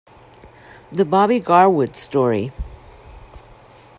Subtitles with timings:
[0.91, 2.51] The Bobby Garwood Story.